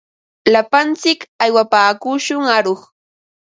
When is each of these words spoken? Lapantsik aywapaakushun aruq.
Lapantsik 0.53 1.19
aywapaakushun 1.43 2.43
aruq. 2.57 2.81